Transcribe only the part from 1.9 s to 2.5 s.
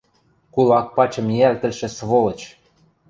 сволочь!..